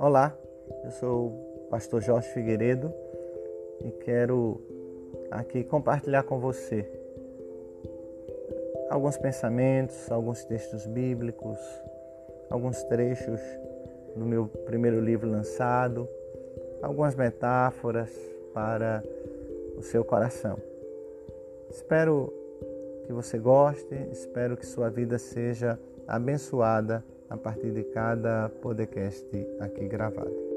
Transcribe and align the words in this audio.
Olá, 0.00 0.34
eu 0.82 0.90
sou 0.92 1.26
o 1.26 1.66
pastor 1.68 2.00
Jorge 2.00 2.26
Figueiredo 2.30 2.90
e 3.84 3.90
quero 3.90 4.58
aqui 5.30 5.62
compartilhar 5.62 6.22
com 6.22 6.40
você 6.40 6.90
alguns 8.88 9.18
pensamentos, 9.18 10.10
alguns 10.10 10.42
textos 10.46 10.86
bíblicos, 10.86 11.58
alguns 12.48 12.82
trechos 12.84 13.42
do 14.16 14.24
meu 14.24 14.46
primeiro 14.64 14.98
livro 15.02 15.30
lançado, 15.30 16.08
algumas 16.80 17.14
metáforas 17.14 18.10
para 18.54 19.04
o 19.76 19.82
seu 19.82 20.02
coração. 20.02 20.56
Espero 21.68 22.32
que 23.04 23.12
você 23.12 23.38
goste, 23.38 23.94
espero 24.10 24.56
que 24.56 24.64
sua 24.64 24.88
vida 24.88 25.18
seja 25.18 25.78
abençoada 26.08 27.04
a 27.30 27.36
partir 27.36 27.72
de 27.72 27.84
cada 27.84 28.48
podcast 28.60 29.46
aqui 29.60 29.88
gravado. 29.88 30.49